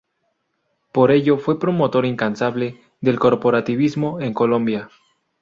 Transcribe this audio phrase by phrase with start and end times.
[0.91, 4.89] Por ello fue promotor incansable del corporativismo en Colombia.